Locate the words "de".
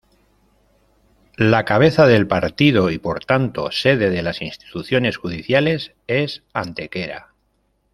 2.07-2.25, 4.09-4.23